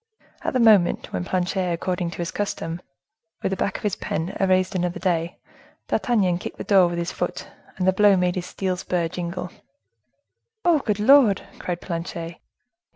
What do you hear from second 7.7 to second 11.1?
and the blow made his steel spur jingle. "Oh! good